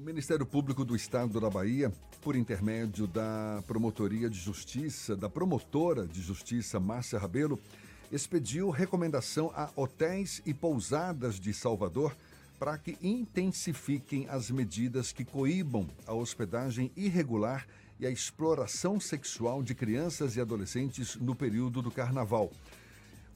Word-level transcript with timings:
O 0.00 0.02
Ministério 0.02 0.46
Público 0.46 0.82
do 0.82 0.96
Estado 0.96 1.38
da 1.38 1.50
Bahia, 1.50 1.92
por 2.22 2.34
intermédio 2.34 3.06
da 3.06 3.62
Promotoria 3.66 4.30
de 4.30 4.38
Justiça, 4.40 5.14
da 5.14 5.28
promotora 5.28 6.06
de 6.06 6.22
Justiça 6.22 6.80
Márcia 6.80 7.18
Rabelo, 7.18 7.60
expediu 8.10 8.70
recomendação 8.70 9.52
a 9.54 9.68
hotéis 9.76 10.40
e 10.46 10.54
pousadas 10.54 11.38
de 11.38 11.52
Salvador 11.52 12.16
para 12.58 12.78
que 12.78 12.96
intensifiquem 13.02 14.26
as 14.30 14.50
medidas 14.50 15.12
que 15.12 15.22
coíbam 15.22 15.86
a 16.06 16.14
hospedagem 16.14 16.90
irregular 16.96 17.66
e 17.98 18.06
a 18.06 18.10
exploração 18.10 18.98
sexual 18.98 19.62
de 19.62 19.74
crianças 19.74 20.34
e 20.34 20.40
adolescentes 20.40 21.16
no 21.16 21.34
período 21.34 21.82
do 21.82 21.90
carnaval. 21.90 22.50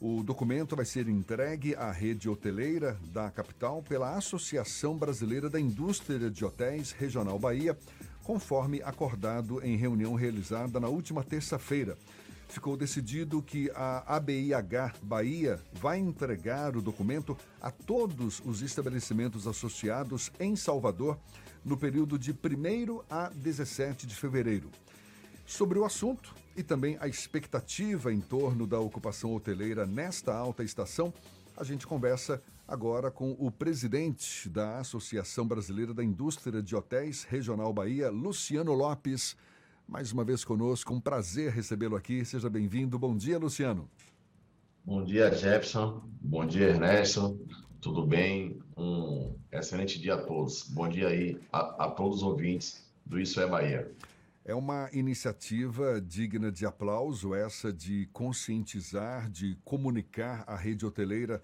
O 0.06 0.22
documento 0.22 0.76
vai 0.76 0.84
ser 0.84 1.08
entregue 1.08 1.74
à 1.74 1.90
rede 1.90 2.28
hoteleira 2.28 3.00
da 3.10 3.30
capital 3.30 3.82
pela 3.82 4.14
Associação 4.18 4.98
Brasileira 4.98 5.48
da 5.48 5.58
Indústria 5.58 6.30
de 6.30 6.44
Hotéis 6.44 6.92
Regional 6.92 7.38
Bahia, 7.38 7.74
conforme 8.22 8.82
acordado 8.82 9.64
em 9.64 9.78
reunião 9.78 10.14
realizada 10.14 10.78
na 10.78 10.88
última 10.88 11.24
terça-feira. 11.24 11.96
Ficou 12.50 12.76
decidido 12.76 13.40
que 13.40 13.70
a 13.74 14.16
ABIH 14.16 14.92
Bahia 15.02 15.58
vai 15.72 16.00
entregar 16.00 16.76
o 16.76 16.82
documento 16.82 17.34
a 17.58 17.70
todos 17.70 18.42
os 18.44 18.60
estabelecimentos 18.60 19.46
associados 19.46 20.30
em 20.38 20.54
Salvador 20.54 21.18
no 21.64 21.78
período 21.78 22.18
de 22.18 22.30
1 22.30 23.00
a 23.08 23.30
17 23.30 24.06
de 24.06 24.14
fevereiro. 24.14 24.68
Sobre 25.46 25.78
o 25.78 25.84
assunto 25.86 26.43
e 26.56 26.62
também 26.62 26.96
a 27.00 27.08
expectativa 27.08 28.12
em 28.12 28.20
torno 28.20 28.66
da 28.66 28.78
ocupação 28.78 29.34
hoteleira 29.34 29.86
nesta 29.86 30.34
alta 30.34 30.62
estação, 30.62 31.12
a 31.56 31.64
gente 31.64 31.86
conversa 31.86 32.42
agora 32.66 33.10
com 33.10 33.36
o 33.38 33.50
presidente 33.50 34.48
da 34.48 34.78
Associação 34.78 35.46
Brasileira 35.46 35.92
da 35.92 36.02
Indústria 36.02 36.62
de 36.62 36.74
Hotéis 36.74 37.24
Regional 37.24 37.72
Bahia, 37.72 38.10
Luciano 38.10 38.72
Lopes. 38.72 39.36
Mais 39.86 40.12
uma 40.12 40.24
vez 40.24 40.44
conosco, 40.44 40.94
um 40.94 41.00
prazer 41.00 41.52
recebê-lo 41.52 41.96
aqui. 41.96 42.24
Seja 42.24 42.48
bem-vindo. 42.48 42.98
Bom 42.98 43.16
dia, 43.16 43.38
Luciano. 43.38 43.88
Bom 44.84 45.04
dia, 45.04 45.30
Jefferson. 45.32 46.02
Bom 46.20 46.46
dia, 46.46 46.68
Ernesto. 46.68 47.38
Tudo 47.80 48.06
bem? 48.06 48.58
Um 48.76 49.36
excelente 49.52 50.00
dia 50.00 50.14
a 50.14 50.22
todos. 50.22 50.62
Bom 50.68 50.88
dia 50.88 51.08
aí 51.08 51.38
a, 51.52 51.84
a 51.84 51.90
todos 51.90 52.18
os 52.18 52.22
ouvintes 52.22 52.84
do 53.04 53.20
Isso 53.20 53.40
é 53.40 53.46
Bahia. 53.46 53.90
É 54.46 54.54
uma 54.54 54.90
iniciativa 54.92 55.98
digna 55.98 56.52
de 56.52 56.66
aplauso, 56.66 57.34
essa 57.34 57.72
de 57.72 58.06
conscientizar, 58.12 59.30
de 59.30 59.56
comunicar 59.64 60.44
à 60.46 60.54
rede 60.54 60.84
hoteleira 60.84 61.42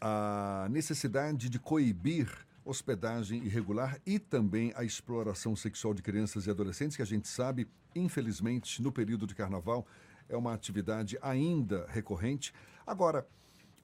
a 0.00 0.66
necessidade 0.70 1.50
de 1.50 1.58
coibir 1.58 2.46
hospedagem 2.64 3.44
irregular 3.44 4.00
e 4.06 4.18
também 4.18 4.72
a 4.76 4.82
exploração 4.82 5.54
sexual 5.54 5.92
de 5.92 6.00
crianças 6.00 6.46
e 6.46 6.50
adolescentes, 6.50 6.96
que 6.96 7.02
a 7.02 7.06
gente 7.06 7.28
sabe, 7.28 7.68
infelizmente, 7.94 8.80
no 8.80 8.90
período 8.90 9.26
de 9.26 9.34
carnaval, 9.34 9.86
é 10.26 10.36
uma 10.38 10.54
atividade 10.54 11.18
ainda 11.20 11.86
recorrente. 11.90 12.50
Agora, 12.86 13.28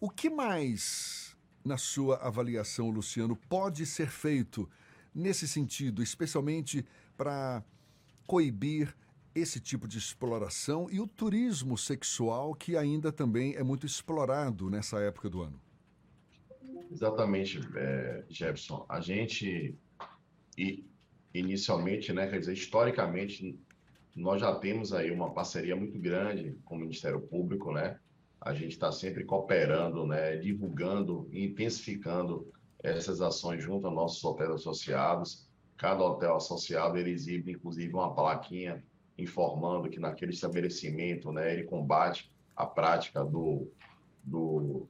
o 0.01 0.09
que 0.09 0.31
mais, 0.31 1.37
na 1.63 1.77
sua 1.77 2.17
avaliação, 2.17 2.89
Luciano, 2.89 3.37
pode 3.37 3.85
ser 3.85 4.09
feito 4.09 4.69
nesse 5.15 5.47
sentido, 5.47 6.03
especialmente 6.03 6.85
para 7.15 7.63
coibir 8.27 8.95
esse 9.35 9.61
tipo 9.61 9.89
de 9.89 9.99
exploração 9.99 10.89
e 10.91 11.01
o 11.01 11.07
turismo 11.07 11.79
sexual 11.79 12.55
que 12.55 12.77
ainda 12.77 13.11
também 13.11 13.55
é 13.55 13.63
muito 13.63 13.87
explorado 13.87 14.69
nessa 14.69 15.01
época 15.01 15.29
do 15.31 15.43
ano. 15.43 15.61
Exatamente, 16.91 17.59
é, 17.75 18.25
Jefferson. 18.29 18.85
A 18.89 19.01
gente, 19.01 19.75
e, 20.59 20.85
inicialmente, 21.33 22.13
né, 22.13 22.27
quer 22.27 22.39
dizer, 22.39 22.53
historicamente, 22.53 23.59
nós 24.15 24.41
já 24.41 24.55
temos 24.57 24.93
aí 24.93 25.11
uma 25.11 25.33
parceria 25.33 25.75
muito 25.75 25.99
grande 25.99 26.59
com 26.65 26.77
o 26.77 26.79
Ministério 26.79 27.21
Público, 27.21 27.73
né? 27.73 27.99
A 28.39 28.53
gente 28.53 28.73
está 28.73 28.93
sempre 28.93 29.25
cooperando, 29.25 30.07
né, 30.07 30.37
divulgando 30.37 31.27
e 31.33 31.47
intensificando 31.47 32.53
essas 32.83 33.23
ações 33.23 33.63
junto 33.63 33.87
aos 33.87 33.95
nossos 33.95 34.23
hotéis 34.23 34.51
associados. 34.51 35.49
Cada 35.83 36.05
hotel 36.05 36.37
associado 36.37 36.97
ele 36.97 37.11
exibe, 37.11 37.51
inclusive, 37.51 37.93
uma 37.93 38.15
plaquinha 38.15 38.81
informando 39.19 39.91
que 39.91 39.99
naquele 39.99 40.31
estabelecimento, 40.31 41.33
né, 41.33 41.53
ele 41.53 41.65
combate 41.65 42.33
a 42.55 42.65
prática 42.65 43.25
do, 43.25 43.69
do 44.23 44.87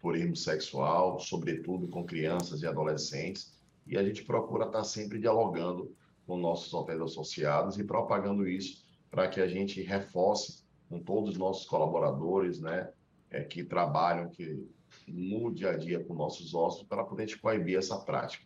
turismo 0.00 0.34
sexual, 0.34 1.20
sobretudo 1.20 1.86
com 1.86 2.04
crianças 2.04 2.62
e 2.62 2.66
adolescentes, 2.66 3.56
e 3.86 3.96
a 3.96 4.02
gente 4.02 4.24
procura 4.24 4.66
estar 4.66 4.82
sempre 4.82 5.20
dialogando 5.20 5.94
com 6.26 6.36
nossos 6.36 6.74
hotéis 6.74 7.00
associados 7.00 7.78
e 7.78 7.84
propagando 7.84 8.44
isso 8.44 8.84
para 9.12 9.28
que 9.28 9.40
a 9.40 9.46
gente 9.46 9.82
reforce 9.82 10.64
com 10.88 10.98
todos 10.98 11.30
os 11.30 11.38
nossos 11.38 11.64
colaboradores, 11.64 12.58
né, 12.58 12.90
é, 13.30 13.44
que 13.44 13.62
trabalham 13.62 14.28
que 14.30 14.68
no 15.06 15.54
dia 15.54 15.70
a 15.70 15.76
dia 15.76 16.02
com 16.02 16.12
nossos 16.12 16.52
hóspedes 16.56 16.88
para 16.88 17.04
poder 17.04 17.38
coibir 17.38 17.78
essa 17.78 17.96
prática. 18.00 18.44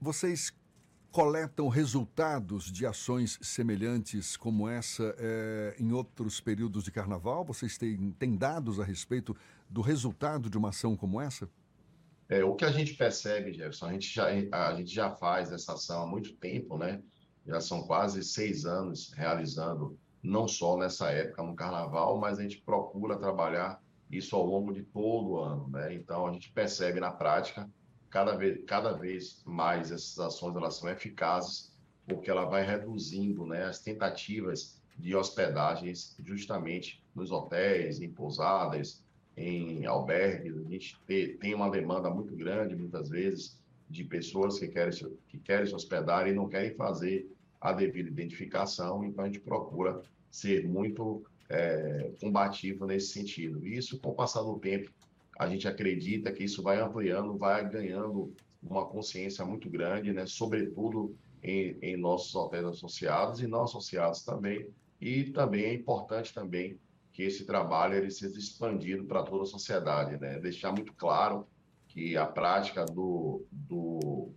Vocês 0.00 0.59
coletam 1.10 1.68
resultados 1.68 2.70
de 2.70 2.86
ações 2.86 3.38
semelhantes 3.42 4.36
como 4.36 4.68
essa 4.68 5.14
é, 5.18 5.74
em 5.78 5.92
outros 5.92 6.40
períodos 6.40 6.84
de 6.84 6.90
carnaval? 6.90 7.44
Vocês 7.44 7.76
têm, 7.76 8.12
têm 8.12 8.36
dados 8.36 8.78
a 8.78 8.84
respeito 8.84 9.36
do 9.68 9.80
resultado 9.80 10.48
de 10.48 10.56
uma 10.56 10.68
ação 10.68 10.96
como 10.96 11.20
essa? 11.20 11.48
É, 12.28 12.44
o 12.44 12.54
que 12.54 12.64
a 12.64 12.70
gente 12.70 12.94
percebe, 12.94 13.52
Jefferson, 13.52 13.86
a 13.86 13.92
gente, 13.92 14.14
já, 14.14 14.26
a 14.52 14.74
gente 14.74 14.94
já 14.94 15.10
faz 15.10 15.50
essa 15.50 15.72
ação 15.72 16.04
há 16.04 16.06
muito 16.06 16.32
tempo, 16.34 16.78
né? 16.78 17.02
Já 17.44 17.60
são 17.60 17.82
quase 17.82 18.22
seis 18.22 18.64
anos 18.64 19.12
realizando, 19.16 19.98
não 20.22 20.46
só 20.46 20.76
nessa 20.76 21.10
época 21.10 21.42
no 21.42 21.56
carnaval, 21.56 22.18
mas 22.18 22.38
a 22.38 22.42
gente 22.42 22.58
procura 22.58 23.18
trabalhar 23.18 23.82
isso 24.08 24.36
ao 24.36 24.44
longo 24.44 24.72
de 24.72 24.82
todo 24.84 25.30
o 25.30 25.40
ano, 25.40 25.68
né? 25.70 25.92
Então 25.92 26.24
a 26.24 26.32
gente 26.32 26.52
percebe 26.52 27.00
na 27.00 27.10
prática 27.10 27.68
cada 28.10 28.36
vez, 28.36 28.64
cada 28.66 28.92
vez 28.92 29.42
mais 29.46 29.90
essas 29.90 30.18
ações 30.18 30.56
elas 30.56 30.76
são 30.76 30.88
eficazes, 30.88 31.72
porque 32.06 32.30
ela 32.30 32.44
vai 32.44 32.64
reduzindo 32.66 33.46
né, 33.46 33.64
as 33.64 33.78
tentativas 33.80 34.80
de 34.98 35.14
hospedagens 35.14 36.16
justamente 36.24 37.02
nos 37.14 37.30
hotéis, 37.30 38.00
em 38.00 38.10
pousadas, 38.10 39.02
em 39.36 39.86
albergues. 39.86 40.56
A 40.56 40.68
gente 40.68 40.98
tem 41.38 41.54
uma 41.54 41.70
demanda 41.70 42.10
muito 42.10 42.34
grande, 42.36 42.76
muitas 42.76 43.08
vezes, 43.08 43.58
de 43.88 44.04
pessoas 44.04 44.58
que 44.58 44.68
querem, 44.68 44.92
que 45.28 45.38
querem 45.38 45.66
se 45.66 45.74
hospedar 45.74 46.28
e 46.28 46.32
não 46.32 46.48
querem 46.48 46.74
fazer 46.74 47.30
a 47.60 47.72
devida 47.72 48.08
identificação, 48.08 49.04
então 49.04 49.24
a 49.24 49.26
gente 49.26 49.40
procura 49.40 50.02
ser 50.30 50.66
muito 50.66 51.24
é, 51.48 52.10
combativo 52.20 52.86
nesse 52.86 53.12
sentido. 53.12 53.66
Isso, 53.66 53.98
com 54.00 54.10
o 54.10 54.14
passar 54.14 54.42
do 54.42 54.58
tempo, 54.58 54.90
a 55.40 55.48
gente 55.48 55.66
acredita 55.66 56.30
que 56.30 56.44
isso 56.44 56.62
vai 56.62 56.78
ampliando, 56.78 57.34
vai 57.38 57.66
ganhando 57.66 58.30
uma 58.62 58.84
consciência 58.84 59.42
muito 59.42 59.70
grande, 59.70 60.12
né? 60.12 60.26
sobretudo 60.26 61.16
em, 61.42 61.78
em 61.80 61.96
nossos 61.96 62.34
hotéis 62.34 62.66
associados 62.66 63.40
e 63.40 63.46
não 63.46 63.62
associados 63.62 64.22
também. 64.22 64.68
E 65.00 65.30
também 65.30 65.64
é 65.64 65.72
importante 65.72 66.34
também 66.34 66.78
que 67.10 67.22
esse 67.22 67.46
trabalho 67.46 67.94
ele 67.94 68.10
seja 68.10 68.38
expandido 68.38 69.06
para 69.06 69.22
toda 69.22 69.44
a 69.44 69.46
sociedade, 69.46 70.20
né? 70.20 70.38
Deixar 70.38 70.72
muito 70.72 70.92
claro 70.92 71.48
que 71.88 72.18
a 72.18 72.26
prática 72.26 72.84
do, 72.84 73.46
do 73.50 74.30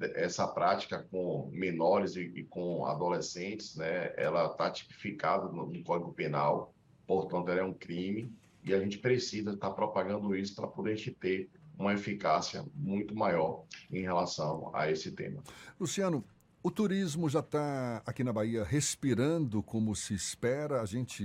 essa 0.00 0.48
prática 0.48 1.06
com 1.10 1.50
menores 1.52 2.16
e, 2.16 2.22
e 2.22 2.42
com 2.44 2.86
adolescentes, 2.86 3.76
né? 3.76 4.14
Ela 4.16 4.46
está 4.46 4.70
tipificada 4.70 5.46
no, 5.48 5.66
no 5.66 5.84
Código 5.84 6.14
Penal, 6.14 6.72
portanto, 7.06 7.50
ela 7.50 7.60
é 7.60 7.64
um 7.64 7.74
crime 7.74 8.32
e 8.64 8.72
a 8.72 8.80
gente 8.80 8.98
precisa 8.98 9.52
estar 9.52 9.70
propagando 9.70 10.34
isso 10.34 10.54
para 10.54 10.66
poder 10.66 10.96
ter 11.20 11.50
uma 11.78 11.92
eficácia 11.92 12.64
muito 12.74 13.14
maior 13.14 13.64
em 13.90 14.02
relação 14.02 14.70
a 14.74 14.90
esse 14.90 15.12
tema. 15.12 15.42
Luciano, 15.78 16.24
o 16.62 16.70
turismo 16.70 17.28
já 17.28 17.40
está 17.40 18.02
aqui 18.06 18.24
na 18.24 18.32
Bahia 18.32 18.64
respirando 18.64 19.62
como 19.62 19.94
se 19.94 20.14
espera. 20.14 20.80
A 20.80 20.86
gente 20.86 21.22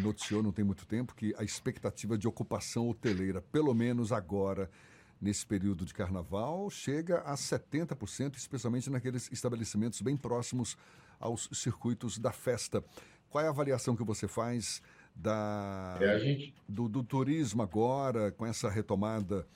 noticiou 0.00 0.42
não 0.42 0.50
tem 0.50 0.64
muito 0.64 0.86
tempo 0.86 1.14
que 1.14 1.34
a 1.36 1.44
expectativa 1.44 2.16
de 2.16 2.26
ocupação 2.26 2.88
hoteleira, 2.88 3.42
pelo 3.42 3.74
menos 3.74 4.12
agora, 4.12 4.70
nesse 5.20 5.44
período 5.44 5.84
de 5.84 5.92
carnaval, 5.92 6.70
chega 6.70 7.18
a 7.20 7.34
70%, 7.34 8.36
especialmente 8.36 8.88
naqueles 8.88 9.28
estabelecimentos 9.30 10.00
bem 10.00 10.16
próximos 10.16 10.74
aos 11.20 11.50
circuitos 11.52 12.18
da 12.18 12.32
festa. 12.32 12.82
Qual 13.28 13.44
é 13.44 13.46
a 13.46 13.50
avaliação 13.50 13.94
que 13.94 14.04
você 14.04 14.26
faz 14.26 14.80
da, 15.18 15.98
é 16.00 16.18
gente... 16.18 16.54
do, 16.68 16.88
do, 16.88 17.02
turismo 17.02 17.62
agora, 17.62 18.30
com 18.32 18.46
essa 18.46 18.70
retomada 18.70 19.46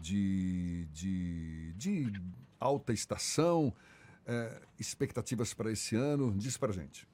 de, 0.00 0.86
de, 0.92 1.72
de 1.72 2.12
alta 2.58 2.92
estação, 2.92 3.74
é, 4.24 4.60
expectativas 4.78 5.52
para 5.52 5.72
esse 5.72 5.96
ano? 5.96 6.32
Diz 6.36 6.56
para 6.56 6.70
a 6.70 6.74
gente. 6.74 7.06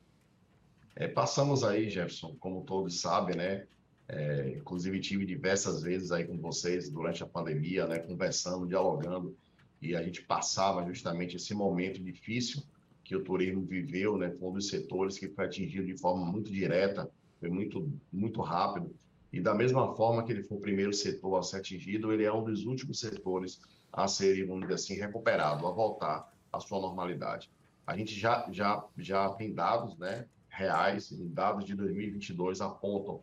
É, 0.94 1.08
passamos 1.08 1.64
aí, 1.64 1.88
Jefferson, 1.88 2.36
como 2.38 2.62
todos 2.62 3.00
sabem, 3.00 3.36
né? 3.36 3.66
É, 4.06 4.54
inclusive 4.56 5.00
tive 5.00 5.26
diversas 5.26 5.82
vezes 5.82 6.12
aí 6.12 6.26
com 6.26 6.38
vocês 6.38 6.90
durante 6.90 7.22
a 7.22 7.26
pandemia, 7.26 7.86
né? 7.86 7.98
Conversando, 7.98 8.66
dialogando 8.66 9.36
e 9.80 9.94
a 9.94 10.02
gente 10.02 10.22
passava 10.22 10.84
justamente 10.84 11.36
esse 11.36 11.54
momento 11.54 12.02
difícil 12.02 12.62
que 13.04 13.16
o 13.16 13.22
turismo 13.22 13.64
viveu, 13.64 14.18
né, 14.18 14.30
foi 14.30 14.48
um 14.48 14.52
dos 14.52 14.68
setores 14.68 15.18
que 15.18 15.28
foi 15.28 15.46
atingido 15.46 15.86
de 15.86 15.96
forma 15.96 16.26
muito 16.26 16.52
direta, 16.52 17.10
foi 17.38 17.48
muito, 17.48 17.90
muito 18.12 18.40
rápido, 18.40 18.94
e 19.32 19.40
da 19.40 19.54
mesma 19.54 19.94
forma 19.94 20.24
que 20.24 20.32
ele 20.32 20.42
foi 20.42 20.56
o 20.56 20.60
primeiro 20.60 20.92
setor 20.92 21.38
a 21.38 21.42
ser 21.42 21.58
atingido, 21.58 22.12
ele 22.12 22.24
é 22.24 22.32
um 22.32 22.42
dos 22.42 22.64
últimos 22.64 22.98
setores 22.98 23.60
a 23.92 24.08
ser, 24.08 24.46
vamos 24.46 24.62
dizer 24.62 24.74
assim, 24.74 24.94
recuperado, 24.94 25.66
a 25.66 25.70
voltar 25.70 26.32
à 26.52 26.60
sua 26.60 26.80
normalidade. 26.80 27.50
A 27.86 27.96
gente 27.96 28.18
já, 28.18 28.46
já, 28.50 28.84
já 28.96 29.28
tem 29.30 29.52
dados 29.52 29.96
né, 29.98 30.26
reais, 30.48 31.10
dados 31.30 31.64
de 31.64 31.74
2022 31.74 32.60
apontam 32.60 33.22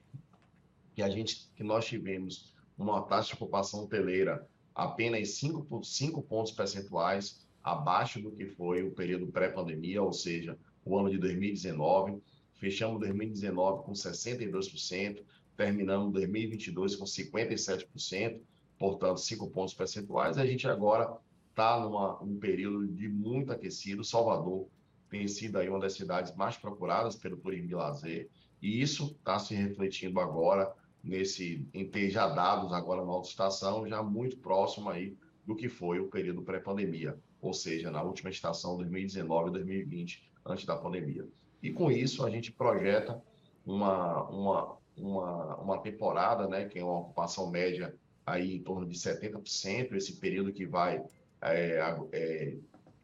que 0.94 1.02
a 1.02 1.10
gente 1.10 1.52
que 1.56 1.64
nós 1.64 1.86
tivemos 1.86 2.54
uma 2.78 3.02
taxa 3.02 3.30
de 3.30 3.34
ocupação 3.36 3.84
hoteleira 3.84 4.48
apenas 4.74 5.32
5, 5.32 5.84
5 5.84 6.22
pontos 6.24 6.52
percentuais 6.52 7.46
abaixo 7.64 8.22
do 8.22 8.32
que 8.32 8.46
foi 8.46 8.84
o 8.84 8.92
período 8.92 9.28
pré-pandemia, 9.28 10.02
ou 10.02 10.14
seja, 10.14 10.58
o 10.84 10.98
ano 10.98 11.10
de 11.10 11.18
2019. 11.18 12.22
Fechamos 12.56 13.00
2019 13.00 13.84
com 13.84 13.92
62%, 13.92 15.24
terminamos 15.56 16.14
2022 16.14 16.96
com 16.96 17.06
57%, 17.06 18.40
portanto, 18.78 19.20
5 19.20 19.50
pontos 19.50 19.74
percentuais. 19.74 20.38
A 20.38 20.46
gente 20.46 20.68
agora 20.68 21.18
está 21.50 21.80
num 21.80 22.38
período 22.38 22.88
de 22.88 23.08
muito 23.08 23.52
aquecido. 23.52 24.04
Salvador 24.04 24.68
tem 25.10 25.28
sido 25.28 25.58
aí 25.58 25.70
uma 25.70 25.80
das 25.80 25.94
cidades 25.94 26.36
mais 26.36 26.58
procuradas 26.58 27.16
pelo 27.16 27.38
turismo 27.38 27.68
de 27.68 27.76
lazer, 27.76 28.30
e 28.62 28.82
isso 28.82 29.16
está 29.20 29.38
se 29.40 29.54
refletindo 29.54 30.20
agora 30.20 30.74
nesse 31.04 31.68
em 31.74 31.88
ter 31.88 32.10
já 32.10 32.28
dados 32.28 32.74
agora 32.74 33.06
na 33.06 33.12
autoestação 33.12 33.88
já 33.88 34.02
muito 34.02 34.38
próximo 34.38 34.90
aí 34.90 35.16
do 35.46 35.56
que 35.56 35.70
foi 35.70 36.00
o 36.00 36.08
período 36.08 36.42
pré-pandemia, 36.42 37.18
ou 37.40 37.54
seja, 37.54 37.92
na 37.92 38.02
última 38.02 38.32
estação 38.32 38.76
2019 38.78 39.52
2020, 39.52 40.32
antes 40.46 40.66
da 40.66 40.76
pandemia. 40.76 41.28
E 41.66 41.74
com 41.74 41.90
isso 41.90 42.24
a 42.24 42.30
gente 42.30 42.52
projeta 42.52 43.20
uma, 43.66 44.30
uma, 44.30 44.78
uma, 44.96 45.56
uma 45.56 45.78
temporada, 45.80 46.48
né, 46.48 46.66
que 46.66 46.78
é 46.78 46.84
uma 46.84 47.00
ocupação 47.00 47.50
média 47.50 47.96
aí 48.24 48.58
em 48.58 48.62
torno 48.62 48.86
de 48.86 48.96
70%, 48.96 49.94
esse 49.94 50.18
período 50.18 50.54
que 50.54 50.68
vai 50.68 51.04
é, 51.42 51.80
é, 52.12 52.56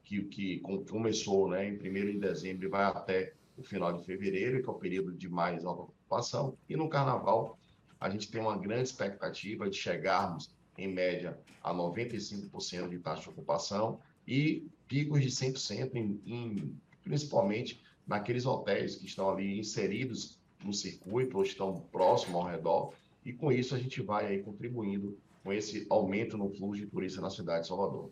que, 0.04 0.22
que 0.26 0.60
começou 0.60 1.50
né, 1.50 1.68
em 1.68 1.74
1 1.74 1.80
de 1.80 2.20
dezembro 2.20 2.68
e 2.68 2.70
vai 2.70 2.84
até 2.84 3.34
o 3.58 3.64
final 3.64 3.94
de 3.94 4.06
fevereiro, 4.06 4.62
que 4.62 4.70
é 4.70 4.72
o 4.72 4.76
período 4.76 5.12
de 5.12 5.28
mais 5.28 5.66
alta 5.66 5.82
ocupação, 5.82 6.56
e 6.70 6.76
no 6.76 6.88
carnaval 6.88 7.58
a 8.00 8.12
gente 8.12 8.30
tem 8.30 8.42
uma 8.42 8.60
grande 8.60 8.84
expectativa 8.84 9.68
de 9.68 9.76
chegarmos, 9.76 10.54
em 10.78 10.88
média, 10.88 11.36
a 11.64 11.74
95% 11.74 12.90
de 12.90 13.00
taxa 13.00 13.24
de 13.24 13.30
ocupação 13.30 14.00
e 14.28 14.68
picos 14.88 15.20
de 15.20 15.30
100%, 15.30 15.96
em, 15.96 16.22
em, 16.28 16.76
principalmente 17.04 17.82
naqueles 18.12 18.46
hotéis 18.46 18.96
que 18.96 19.06
estão 19.06 19.30
ali 19.30 19.58
inseridos 19.58 20.38
no 20.64 20.74
circuito 20.74 21.38
ou 21.38 21.44
estão 21.44 21.82
próximo 21.92 22.38
ao 22.38 22.44
redor. 22.44 22.94
E 23.26 23.32
com 23.32 23.52
isso 23.52 23.74
a 23.74 23.80
gente 23.80 24.02
vai 24.02 24.28
aí 24.28 24.44
contribuindo 24.44 25.18
com 25.44 25.52
esse 25.52 25.88
aumento 25.90 26.38
no 26.38 26.50
fluxo 26.50 26.82
de 26.82 26.88
turistas 26.88 27.24
na 27.24 27.30
cidade 27.30 27.62
de 27.62 27.68
Salvador. 27.70 28.12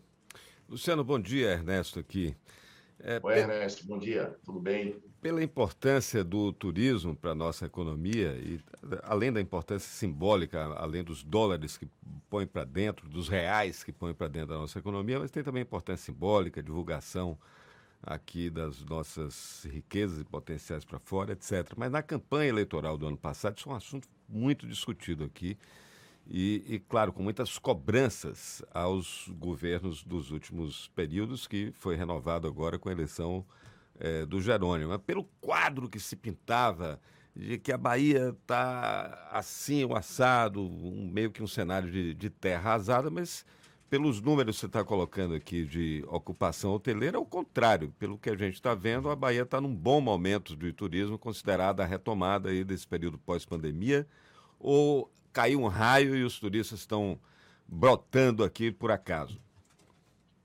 Luciano, 0.68 1.04
bom 1.04 1.20
dia. 1.20 1.50
Ernesto 1.50 1.98
aqui. 1.98 2.34
É, 3.02 3.18
Oi, 3.22 3.38
Ernesto, 3.38 3.86
bom 3.86 3.98
dia, 3.98 4.36
tudo 4.44 4.60
bem? 4.60 4.94
Pela 5.22 5.42
importância 5.42 6.22
do 6.22 6.52
turismo 6.52 7.16
para 7.16 7.30
a 7.30 7.34
nossa 7.34 7.64
economia, 7.64 8.34
e 8.36 8.60
além 9.02 9.32
da 9.32 9.40
importância 9.40 9.88
simbólica, 9.88 10.62
além 10.74 11.02
dos 11.02 11.22
dólares 11.22 11.78
que 11.78 11.88
põe 12.28 12.46
para 12.46 12.64
dentro, 12.64 13.08
dos 13.08 13.26
reais 13.26 13.82
que 13.82 13.90
põe 13.90 14.12
para 14.12 14.28
dentro 14.28 14.48
da 14.48 14.58
nossa 14.58 14.78
economia, 14.78 15.18
mas 15.18 15.30
tem 15.30 15.42
também 15.42 15.62
importância 15.62 16.12
simbólica, 16.12 16.62
divulgação 16.62 17.38
aqui 18.02 18.48
das 18.50 18.82
nossas 18.84 19.66
riquezas 19.70 20.20
e 20.20 20.24
potenciais 20.24 20.84
para 20.84 20.98
fora, 20.98 21.32
etc. 21.32 21.72
Mas 21.76 21.90
na 21.90 22.02
campanha 22.02 22.48
eleitoral 22.48 22.96
do 22.96 23.06
ano 23.06 23.16
passado, 23.16 23.58
isso 23.58 23.68
é 23.68 23.72
um 23.72 23.76
assunto 23.76 24.08
muito 24.28 24.66
discutido 24.66 25.24
aqui 25.24 25.58
e, 26.26 26.64
e, 26.68 26.78
claro, 26.78 27.12
com 27.12 27.22
muitas 27.22 27.58
cobranças 27.58 28.62
aos 28.72 29.28
governos 29.36 30.04
dos 30.04 30.30
últimos 30.30 30.88
períodos, 30.94 31.46
que 31.46 31.72
foi 31.72 31.96
renovado 31.96 32.46
agora 32.46 32.78
com 32.78 32.88
a 32.88 32.92
eleição 32.92 33.44
é, 33.98 34.24
do 34.24 34.40
Jerônimo. 34.40 34.90
Mas 34.90 35.02
pelo 35.02 35.24
quadro 35.40 35.88
que 35.88 35.98
se 35.98 36.14
pintava 36.14 37.00
de 37.34 37.58
que 37.58 37.72
a 37.72 37.78
Bahia 37.78 38.36
está 38.40 39.28
assim, 39.32 39.84
o 39.84 39.94
assado, 39.94 40.62
um, 40.62 41.10
meio 41.12 41.30
que 41.30 41.42
um 41.42 41.46
cenário 41.46 41.90
de, 41.90 42.14
de 42.14 42.30
terra 42.30 42.70
arrasada, 42.70 43.10
mas 43.10 43.44
pelos 43.90 44.22
números 44.22 44.54
que 44.54 44.60
você 44.60 44.66
está 44.66 44.84
colocando 44.84 45.34
aqui 45.34 45.64
de 45.64 46.04
ocupação 46.06 46.72
hoteleira, 46.72 47.16
é 47.16 47.20
o 47.20 47.26
contrário. 47.26 47.92
Pelo 47.98 48.16
que 48.16 48.30
a 48.30 48.36
gente 48.36 48.54
está 48.54 48.72
vendo, 48.72 49.10
a 49.10 49.16
Bahia 49.16 49.42
está 49.42 49.60
num 49.60 49.74
bom 49.74 50.00
momento 50.00 50.56
de 50.56 50.72
turismo, 50.72 51.18
considerada 51.18 51.82
a 51.82 51.86
retomada 51.86 52.50
aí 52.50 52.62
desse 52.62 52.86
período 52.86 53.18
pós-pandemia, 53.18 54.06
ou 54.60 55.10
caiu 55.32 55.60
um 55.60 55.66
raio 55.66 56.14
e 56.14 56.22
os 56.22 56.38
turistas 56.38 56.78
estão 56.78 57.18
brotando 57.66 58.44
aqui 58.44 58.70
por 58.70 58.92
acaso? 58.92 59.40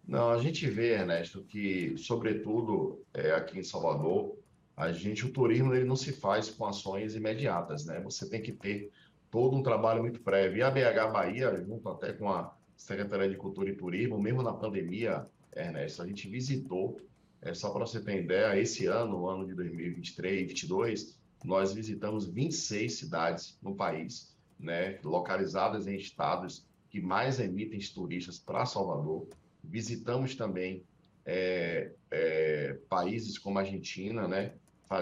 Não, 0.07 0.29
a 0.31 0.39
gente 0.39 0.67
vê, 0.67 0.93
Ernesto, 0.93 1.43
que, 1.43 1.95
sobretudo 1.97 3.03
é, 3.13 3.31
aqui 3.31 3.59
em 3.59 3.63
Salvador, 3.63 4.35
a 4.75 4.91
gente, 4.91 5.23
o 5.23 5.31
turismo 5.31 5.73
ele 5.73 5.85
não 5.85 5.95
se 5.95 6.11
faz 6.11 6.49
com 6.49 6.65
ações 6.65 7.15
imediatas, 7.15 7.85
né? 7.85 7.99
Você 8.01 8.27
tem 8.27 8.41
que 8.41 8.51
ter 8.51 8.91
todo 9.29 9.55
um 9.55 9.63
trabalho 9.63 10.01
muito 10.01 10.19
prévio. 10.19 10.59
E 10.59 10.63
a 10.63 10.71
BH 10.71 11.11
Bahia, 11.13 11.63
junto 11.63 11.87
até 11.89 12.11
com 12.11 12.29
a 12.29 12.55
Secretaria 12.75 13.29
de 13.29 13.37
Cultura 13.37 13.69
e 13.69 13.75
Turismo, 13.75 14.19
mesmo 14.19 14.43
na 14.43 14.53
pandemia, 14.53 15.25
Ernesto, 15.55 16.01
a 16.01 16.07
gente 16.07 16.27
visitou, 16.27 16.99
é, 17.41 17.53
só 17.53 17.69
para 17.69 17.85
você 17.85 18.01
ter 18.01 18.23
ideia, 18.23 18.59
esse 18.59 18.85
ano, 18.85 19.21
o 19.21 19.29
ano 19.29 19.45
de 19.45 19.53
2023 19.53 20.33
e 20.33 20.45
2022, 20.45 21.19
nós 21.43 21.73
visitamos 21.73 22.25
26 22.25 22.93
cidades 22.93 23.57
no 23.61 23.75
país 23.75 24.35
né, 24.59 24.99
localizadas 25.03 25.87
em 25.87 25.95
estados 25.95 26.65
que 26.89 27.01
mais 27.01 27.39
emitem 27.39 27.79
turistas 27.93 28.39
para 28.39 28.65
Salvador. 28.65 29.27
Visitamos 29.63 30.35
também 30.35 30.83
é, 31.25 31.91
é, 32.11 32.79
países 32.89 33.37
como 33.37 33.57
a 33.57 33.61
Argentina, 33.61 34.27
né, 34.27 34.53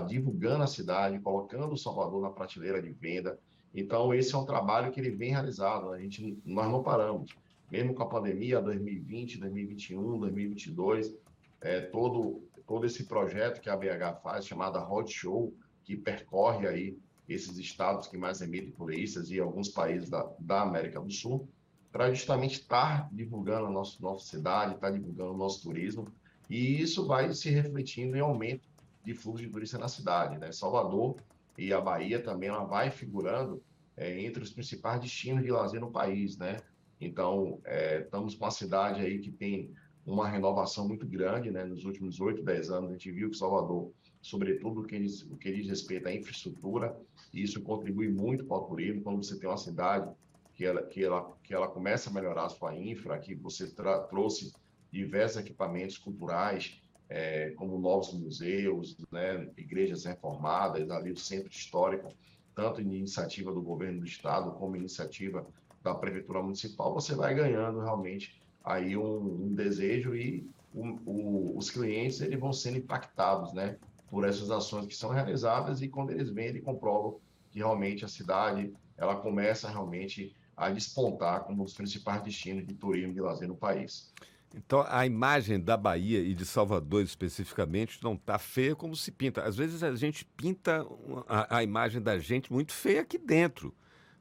divulgando 0.07 0.63
a 0.63 0.67
cidade, 0.67 1.19
colocando 1.19 1.77
Salvador 1.77 2.21
na 2.21 2.29
prateleira 2.29 2.81
de 2.81 2.91
venda. 2.91 3.37
Então, 3.75 4.13
esse 4.13 4.33
é 4.33 4.37
um 4.37 4.45
trabalho 4.45 4.91
que 4.91 4.99
ele 4.99 5.11
vem 5.11 5.31
realizado. 5.31 5.91
A 5.91 5.99
gente, 5.99 6.37
nós 6.45 6.71
não 6.71 6.81
paramos. 6.81 7.35
Mesmo 7.71 7.93
com 7.93 8.03
a 8.03 8.07
pandemia, 8.07 8.61
2020, 8.61 9.39
2021, 9.39 10.19
2022, 10.19 11.15
é, 11.61 11.81
todo, 11.81 12.43
todo 12.67 12.85
esse 12.85 13.05
projeto 13.05 13.61
que 13.61 13.69
a 13.69 13.75
BH 13.75 14.21
faz, 14.21 14.45
chamada 14.45 14.79
Roadshow, 14.79 15.53
que 15.83 15.95
percorre 15.95 16.67
aí 16.67 16.97
esses 17.27 17.57
estados 17.57 18.07
que 18.07 18.17
mais 18.17 18.41
emitem 18.41 18.71
turistas 18.71 19.31
e 19.31 19.39
alguns 19.39 19.69
países 19.69 20.09
da, 20.09 20.29
da 20.39 20.61
América 20.61 20.99
do 20.99 21.11
Sul, 21.11 21.47
para 21.91 22.11
justamente 22.13 22.59
estar 22.59 23.07
divulgando 23.11 23.67
a 23.67 23.69
nossa, 23.69 23.97
nossa 24.01 24.27
cidade, 24.27 24.75
estar 24.75 24.91
divulgando 24.91 25.33
o 25.33 25.37
nosso 25.37 25.61
turismo, 25.61 26.07
e 26.49 26.81
isso 26.81 27.05
vai 27.05 27.31
se 27.33 27.49
refletindo 27.49 28.17
em 28.17 28.19
aumento 28.19 28.67
de 29.03 29.13
fluxo 29.13 29.43
de 29.43 29.49
turistas 29.49 29.79
na 29.79 29.87
cidade. 29.87 30.37
Né? 30.37 30.51
Salvador 30.51 31.17
e 31.57 31.71
a 31.71 31.79
Bahia 31.79 32.21
também 32.21 32.49
ela 32.49 32.63
vai 32.63 32.89
figurando 32.89 33.61
é, 33.95 34.21
entre 34.21 34.43
os 34.43 34.51
principais 34.51 34.99
destinos 34.99 35.43
de 35.43 35.51
lazer 35.51 35.79
no 35.79 35.91
país. 35.91 36.37
Né? 36.37 36.57
Então, 37.05 37.59
é, 37.65 38.01
estamos 38.01 38.35
com 38.35 38.45
uma 38.45 38.51
cidade 38.51 39.01
aí 39.01 39.19
que 39.19 39.31
tem 39.31 39.71
uma 40.05 40.27
renovação 40.27 40.87
muito 40.87 41.05
grande, 41.05 41.49
né? 41.49 41.63
nos 41.63 41.85
últimos 41.85 42.19
8, 42.19 42.43
10 42.43 42.69
anos, 42.71 42.89
a 42.89 42.93
gente 42.93 43.11
viu 43.11 43.29
que 43.29 43.37
Salvador 43.37 43.91
sobretudo 44.23 44.79
o 44.79 44.83
que, 44.85 44.97
diz, 44.97 45.21
o 45.23 45.35
que 45.35 45.51
diz 45.51 45.67
respeito 45.67 46.07
à 46.07 46.13
infraestrutura, 46.15 46.97
isso 47.33 47.61
contribui 47.61 48.07
muito 48.07 48.45
para 48.45 48.57
o 48.57 48.61
turismo, 48.61 49.03
quando 49.03 49.21
você 49.21 49.37
tem 49.37 49.49
uma 49.49 49.57
cidade 49.57 50.09
que 50.55 50.65
ela, 50.65 50.81
que 50.81 51.03
ela, 51.03 51.37
que 51.43 51.53
ela 51.53 51.67
começa 51.67 52.09
a 52.09 52.13
melhorar 52.13 52.45
a 52.45 52.49
sua 52.49 52.73
infra, 52.73 53.19
que 53.19 53.35
você 53.35 53.69
trouxe 54.09 54.53
diversos 54.89 55.41
equipamentos 55.41 55.97
culturais, 55.97 56.81
é, 57.09 57.49
como 57.51 57.77
novos 57.77 58.13
museus, 58.13 58.95
né, 59.11 59.51
igrejas 59.57 60.05
reformadas, 60.05 60.89
ali 60.89 61.11
o 61.11 61.17
centro 61.17 61.51
histórico, 61.51 62.07
tanto 62.55 62.81
em 62.81 62.95
iniciativa 62.95 63.51
do 63.51 63.61
governo 63.61 63.99
do 63.99 64.05
estado 64.05 64.51
como 64.53 64.77
iniciativa 64.77 65.45
da 65.83 65.93
prefeitura 65.93 66.41
municipal, 66.41 66.93
você 66.93 67.13
vai 67.13 67.35
ganhando 67.35 67.79
realmente 67.79 68.41
aí 68.63 68.95
um, 68.95 69.47
um 69.47 69.53
desejo 69.53 70.15
e 70.15 70.49
um, 70.73 70.97
o, 71.05 71.57
os 71.57 71.69
clientes 71.69 72.21
eles 72.21 72.39
vão 72.39 72.53
sendo 72.53 72.77
impactados, 72.77 73.53
né, 73.53 73.77
por 74.09 74.25
essas 74.25 74.49
ações 74.49 74.85
que 74.85 74.95
são 74.95 75.09
realizadas 75.09 75.81
e 75.81 75.87
quando 75.87 76.11
eles 76.11 76.29
vêm, 76.29 76.47
eles 76.47 76.63
comprovam 76.63 77.19
que 77.51 77.59
realmente 77.59 78.05
a 78.05 78.07
cidade 78.07 78.73
ela 78.97 79.15
começa 79.15 79.69
realmente 79.69 80.35
a 80.55 80.69
despontar 80.69 81.43
como 81.43 81.63
os 81.63 81.73
principais 81.73 82.21
destinos 82.21 82.65
de 82.65 82.73
turismo 82.73 83.13
e 83.17 83.21
lazer 83.21 83.47
no 83.47 83.55
país. 83.55 84.11
Então, 84.55 84.85
a 84.87 85.03
imagem 85.05 85.59
da 85.59 85.75
Bahia 85.75 86.19
e 86.19 86.35
de 86.35 86.45
Salvador 86.45 87.01
especificamente 87.01 87.99
não 88.03 88.13
está 88.13 88.37
feia 88.37 88.75
como 88.75 88.95
se 88.95 89.11
pinta. 89.11 89.41
Às 89.43 89.57
vezes 89.57 89.81
a 89.81 89.95
gente 89.95 90.25
pinta 90.25 90.85
a, 91.27 91.57
a 91.57 91.63
imagem 91.63 91.99
da 91.99 92.19
gente 92.19 92.53
muito 92.53 92.71
feia 92.71 93.01
aqui 93.01 93.17
dentro. 93.17 93.73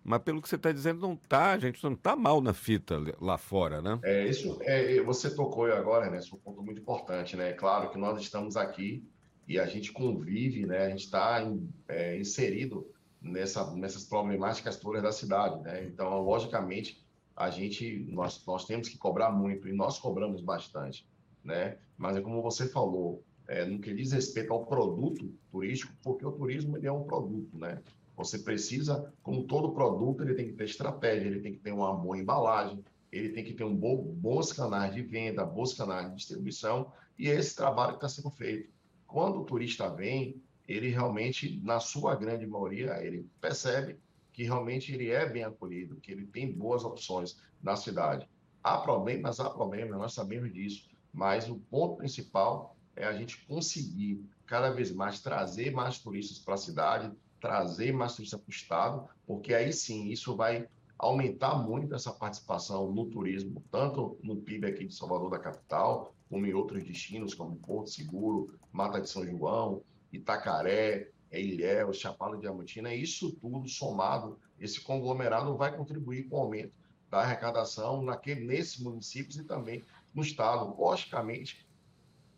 Mas 0.04 0.22
pelo 0.22 0.42
que 0.42 0.48
você 0.48 0.56
está 0.56 0.72
dizendo, 0.72 1.00
não 1.00 1.14
está, 1.14 1.52
a 1.52 1.58
gente 1.58 1.82
não 1.84 1.92
está 1.92 2.16
mal 2.16 2.40
na 2.40 2.52
fita 2.52 3.00
lá 3.20 3.38
fora, 3.38 3.80
né? 3.80 3.98
É, 4.02 4.26
isso, 4.26 4.58
é, 4.62 5.00
você 5.02 5.34
tocou 5.34 5.66
agora, 5.66 6.10
né? 6.10 6.18
Esse 6.18 6.32
é 6.32 6.36
um 6.36 6.40
ponto 6.40 6.62
muito 6.62 6.80
importante, 6.80 7.36
né? 7.36 7.50
É 7.50 7.52
claro 7.52 7.90
que 7.90 7.98
nós 7.98 8.20
estamos 8.20 8.56
aqui 8.56 9.06
e 9.46 9.58
a 9.58 9.66
gente 9.66 9.92
convive, 9.92 10.66
né? 10.66 10.86
A 10.86 10.90
gente 10.90 11.04
está 11.04 11.40
é, 11.88 12.18
inserido 12.18 12.86
nessa, 13.20 13.72
nessas 13.74 14.04
problemáticas 14.04 14.76
todas 14.76 15.02
da 15.02 15.12
cidade, 15.12 15.62
né? 15.62 15.84
Então, 15.84 16.20
logicamente, 16.20 17.00
a 17.36 17.48
gente, 17.50 18.04
nós, 18.10 18.44
nós 18.46 18.64
temos 18.64 18.88
que 18.88 18.98
cobrar 18.98 19.30
muito 19.30 19.68
e 19.68 19.72
nós 19.72 19.98
cobramos 19.98 20.42
bastante, 20.42 21.06
né? 21.44 21.78
Mas 21.96 22.16
é 22.16 22.20
como 22.20 22.42
você 22.42 22.68
falou, 22.68 23.24
é, 23.46 23.64
no 23.64 23.78
que 23.78 23.94
diz 23.94 24.12
respeito 24.12 24.52
ao 24.52 24.66
produto 24.66 25.32
turístico, 25.50 25.92
porque 26.02 26.26
o 26.26 26.32
turismo 26.32 26.76
ele 26.76 26.86
é 26.86 26.92
um 26.92 27.04
produto, 27.04 27.56
né? 27.56 27.80
Você 28.16 28.38
precisa, 28.38 29.12
como 29.22 29.44
todo 29.44 29.72
produto, 29.72 30.22
ele 30.22 30.34
tem 30.34 30.46
que 30.46 30.52
ter 30.52 30.64
estratégia, 30.64 31.26
ele 31.26 31.40
tem 31.40 31.52
que 31.52 31.60
ter 31.60 31.72
uma 31.72 31.94
boa 31.94 32.18
embalagem, 32.18 32.84
ele 33.10 33.30
tem 33.30 33.44
que 33.44 33.52
ter 33.52 33.64
um 33.64 33.74
bom, 33.74 34.02
bons 34.02 34.52
canais 34.52 34.94
de 34.94 35.02
venda, 35.02 35.44
bons 35.44 35.74
canais 35.74 36.08
de 36.08 36.16
distribuição, 36.16 36.92
e 37.18 37.30
é 37.30 37.34
esse 37.34 37.54
trabalho 37.54 37.94
está 37.94 38.08
sendo 38.08 38.30
feito. 38.30 38.70
Quando 39.06 39.40
o 39.40 39.44
turista 39.44 39.88
vem, 39.88 40.40
ele 40.66 40.88
realmente, 40.88 41.60
na 41.62 41.80
sua 41.80 42.14
grande 42.14 42.46
maioria, 42.46 43.04
ele 43.04 43.28
percebe 43.40 43.98
que 44.32 44.44
realmente 44.44 44.92
ele 44.92 45.10
é 45.10 45.28
bem 45.28 45.44
acolhido, 45.44 45.96
que 45.96 46.10
ele 46.10 46.26
tem 46.26 46.50
boas 46.50 46.84
opções 46.84 47.38
na 47.62 47.76
cidade. 47.76 48.26
Há 48.62 48.78
problemas, 48.78 49.40
há 49.40 49.50
problemas, 49.50 49.98
nós 49.98 50.14
sabemos 50.14 50.52
disso, 50.52 50.88
mas 51.12 51.48
o 51.50 51.56
ponto 51.56 51.96
principal 51.96 52.76
é 52.96 53.04
a 53.04 53.12
gente 53.12 53.44
conseguir 53.46 54.24
cada 54.46 54.70
vez 54.70 54.90
mais 54.90 55.20
trazer 55.20 55.70
mais 55.72 55.98
turistas 55.98 56.38
para 56.38 56.54
a 56.54 56.58
cidade, 56.58 57.12
trazer 57.42 57.92
mais 57.92 58.14
turistas 58.14 58.40
para 58.40 58.48
o 58.48 58.54
estado, 58.54 59.08
porque 59.26 59.52
aí 59.52 59.72
sim 59.72 60.06
isso 60.06 60.36
vai 60.36 60.68
aumentar 60.96 61.56
muito 61.56 61.92
essa 61.92 62.12
participação 62.12 62.92
no 62.92 63.06
turismo, 63.06 63.62
tanto 63.68 64.16
no 64.22 64.36
PIB 64.36 64.68
aqui 64.68 64.86
de 64.86 64.94
Salvador 64.94 65.28
da 65.28 65.40
capital, 65.40 66.14
como 66.30 66.46
em 66.46 66.54
outros 66.54 66.84
destinos, 66.84 67.34
como 67.34 67.56
Porto 67.56 67.90
Seguro, 67.90 68.56
Mata 68.70 69.00
de 69.00 69.10
São 69.10 69.26
João, 69.26 69.82
Itacaré, 70.12 71.10
Ilhéus, 71.32 71.96
Chapada 71.96 72.38
Diamantina, 72.38 72.94
isso 72.94 73.32
tudo 73.32 73.68
somado, 73.68 74.38
esse 74.60 74.80
conglomerado 74.80 75.56
vai 75.56 75.76
contribuir 75.76 76.28
com 76.28 76.36
o 76.36 76.40
aumento 76.42 76.72
da 77.10 77.22
arrecadação 77.22 78.02
naquele, 78.02 78.46
nesses 78.46 78.78
municípios 78.78 79.36
e 79.36 79.42
também 79.42 79.82
no 80.14 80.22
estado. 80.22 80.76
Logicamente, 80.78 81.66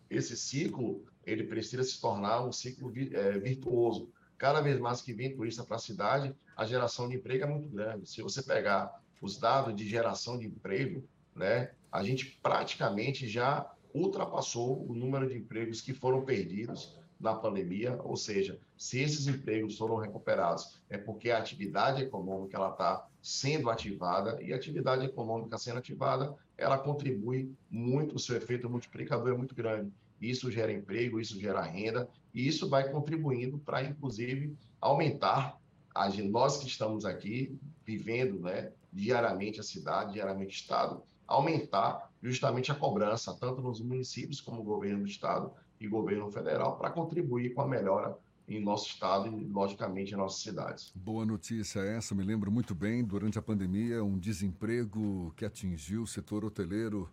esse 0.08 0.34
ciclo 0.34 1.04
ele 1.26 1.44
precisa 1.44 1.82
se 1.82 2.00
tornar 2.00 2.42
um 2.42 2.52
ciclo 2.52 2.90
é, 2.96 3.38
virtuoso, 3.38 4.11
cada 4.44 4.60
vez 4.60 4.78
mais 4.78 5.00
que 5.00 5.14
vem 5.14 5.34
turista 5.34 5.64
para 5.64 5.76
a 5.76 5.78
cidade, 5.80 6.36
a 6.54 6.66
geração 6.66 7.08
de 7.08 7.16
emprego 7.16 7.44
é 7.44 7.46
muito 7.46 7.66
grande. 7.66 8.06
Se 8.06 8.20
você 8.20 8.42
pegar 8.42 9.00
os 9.22 9.38
dados 9.38 9.74
de 9.74 9.88
geração 9.88 10.38
de 10.38 10.46
emprego, 10.46 11.02
né, 11.34 11.70
a 11.90 12.04
gente 12.04 12.38
praticamente 12.42 13.26
já 13.26 13.66
ultrapassou 13.94 14.86
o 14.86 14.94
número 14.94 15.26
de 15.26 15.38
empregos 15.38 15.80
que 15.80 15.94
foram 15.94 16.26
perdidos 16.26 16.94
na 17.18 17.34
pandemia, 17.34 17.98
ou 18.04 18.18
seja, 18.18 18.60
se 18.76 19.00
esses 19.00 19.26
empregos 19.26 19.78
foram 19.78 19.96
recuperados, 19.96 20.78
é 20.90 20.98
porque 20.98 21.30
a 21.30 21.38
atividade 21.38 22.02
econômica 22.02 22.58
ela 22.58 22.68
está 22.68 23.08
sendo 23.22 23.70
ativada 23.70 24.42
e 24.42 24.52
a 24.52 24.56
atividade 24.56 25.06
econômica 25.06 25.56
sendo 25.56 25.78
ativada, 25.78 26.36
ela 26.58 26.76
contribui 26.76 27.50
muito, 27.70 28.16
o 28.16 28.18
seu 28.18 28.36
efeito 28.36 28.68
multiplicador 28.68 29.32
é 29.32 29.38
muito 29.38 29.54
grande. 29.54 29.90
Isso 30.21 30.50
gera 30.50 30.73
emprego, 30.73 31.21
isso 31.21 31.38
gera 31.40 31.62
renda 31.62 32.09
e 32.33 32.47
isso 32.47 32.68
vai 32.68 32.90
contribuindo 32.90 33.59
para, 33.59 33.83
inclusive, 33.83 34.56
aumentar 34.80 35.59
a, 35.94 36.09
nós 36.09 36.59
que 36.59 36.66
estamos 36.66 37.04
aqui 37.04 37.56
vivendo 37.85 38.40
né, 38.40 38.73
diariamente 38.92 39.61
a 39.61 39.62
cidade, 39.62 40.14
diariamente 40.14 40.56
o 40.56 40.61
Estado, 40.61 41.02
aumentar 41.26 42.11
justamente 42.23 42.73
a 42.73 42.75
cobrança, 42.75 43.37
tanto 43.38 43.61
nos 43.61 43.80
municípios 43.80 44.40
como 44.40 44.59
no 44.59 44.64
governo 44.64 45.00
do 45.00 45.09
Estado 45.09 45.52
e 45.80 45.87
governo 45.87 46.30
federal, 46.30 46.76
para 46.76 46.90
contribuir 46.90 47.54
com 47.54 47.62
a 47.62 47.68
melhora 47.68 48.16
em 48.47 48.61
nosso 48.62 48.88
estado 48.88 49.28
e, 49.28 49.44
logicamente, 49.44 50.12
em 50.12 50.16
nossas 50.16 50.42
cidades. 50.42 50.92
Boa 50.94 51.25
notícia 51.25 51.80
essa, 51.80 52.14
me 52.14 52.23
lembro 52.23 52.50
muito 52.50 52.75
bem, 52.75 53.02
durante 53.02 53.38
a 53.38 53.42
pandemia, 53.42 54.04
um 54.04 54.18
desemprego 54.18 55.33
que 55.37 55.44
atingiu 55.44 56.02
o 56.02 56.06
setor 56.06 56.44
hoteleiro 56.44 57.11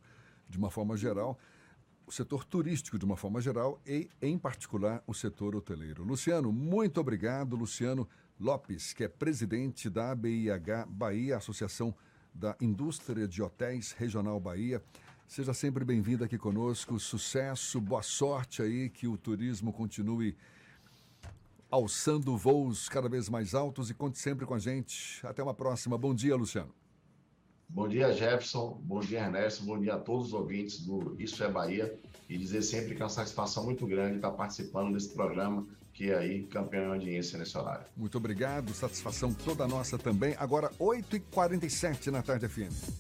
de 0.50 0.58
uma 0.58 0.70
forma 0.70 0.98
geral 0.98 1.40
o 2.06 2.12
setor 2.12 2.44
turístico 2.44 2.98
de 2.98 3.06
uma 3.06 3.16
forma 3.16 3.42
geral 3.42 3.80
e, 3.86 4.10
em 4.22 4.38
particular, 4.38 5.04
o 5.08 5.14
setor 5.14 5.56
hoteleiro. 5.56 6.04
Luciano, 6.04 6.52
muito 6.52 7.00
obrigado. 7.00 7.56
Luciano 7.56 8.08
Lopes, 8.40 8.94
que 8.94 9.04
é 9.04 9.08
presidente 9.08 9.90
da 9.90 10.12
ABIH 10.12 10.86
Bahia, 10.88 11.38
Associação 11.38 11.96
da 12.34 12.56
Indústria 12.60 13.28
de 13.28 13.42
Hotéis 13.42 13.92
Regional 13.92 14.40
Bahia. 14.40 14.84
Seja 15.28 15.54
sempre 15.54 15.86
bem-vindo 15.86 16.24
aqui 16.24 16.38
conosco. 16.38 17.00
Sucesso, 17.00 17.80
boa 17.80 18.02
sorte 18.02 18.62
aí, 18.62 18.90
que 18.90 19.08
o 19.08 19.18
turismo 19.18 19.72
continue 19.72 20.36
alçando 21.70 22.36
voos 22.36 22.90
cada 22.90 23.08
vez 23.08 23.30
mais 23.30 23.56
altos 23.56 23.90
e 23.90 23.94
conte 23.94 24.20
sempre 24.20 24.46
com 24.46 24.54
a 24.54 24.60
gente. 24.60 25.26
Até 25.26 25.42
uma 25.42 25.54
próxima. 25.54 25.98
Bom 25.98 26.14
dia, 26.14 26.36
Luciano. 26.36 26.81
Bom 27.74 27.88
dia, 27.88 28.12
Jefferson. 28.12 28.82
Bom 28.84 29.00
dia, 29.00 29.22
Ernesto. 29.22 29.64
Bom 29.64 29.80
dia 29.80 29.94
a 29.94 29.98
todos 29.98 30.28
os 30.28 30.34
ouvintes 30.34 30.82
do 30.82 31.16
Isso 31.18 31.42
é 31.42 31.50
Bahia. 31.50 31.98
E 32.30 32.38
dizer 32.38 32.62
sempre 32.64 32.96
que 32.96 33.02
é 33.02 33.06
uma 33.06 33.10
satisfação 33.10 33.64
muito 33.64 33.88
grande 33.88 34.18
estar 34.18 34.32
participando 34.32 34.94
desse 34.94 35.14
programa, 35.14 35.66
que 35.94 36.12
é 36.12 36.18
aí 36.18 36.44
campeão 36.44 36.98
de 36.98 37.06
audiência 37.06 37.40
nesse 37.40 37.58
horário. 37.58 37.86
Muito 37.96 38.18
obrigado. 38.18 38.74
Satisfação 38.74 39.34
toda 39.34 39.66
nossa 39.70 39.98
também. 39.98 40.36
Agora, 40.38 40.70
8h47 40.80 42.08
na 42.08 42.22
tarde 42.22 42.48
FM. 42.50 43.00